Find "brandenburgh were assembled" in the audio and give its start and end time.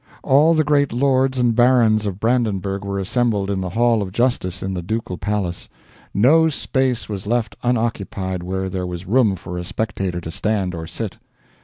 2.19-3.51